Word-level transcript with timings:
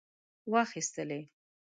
واخیستلې. 0.51 1.21